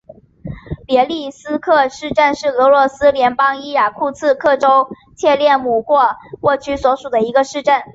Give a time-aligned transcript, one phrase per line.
[0.87, 7.83] 别利斯克市镇是俄罗斯联邦伊尔库茨克州切列姆霍沃区所属的一个市镇。